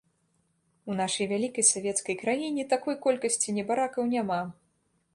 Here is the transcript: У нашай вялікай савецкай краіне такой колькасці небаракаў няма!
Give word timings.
У 0.91 0.95
нашай 1.01 1.25
вялікай 1.33 1.67
савецкай 1.71 2.19
краіне 2.23 2.67
такой 2.75 3.01
колькасці 3.07 3.57
небаракаў 3.59 4.13
няма! 4.19 4.45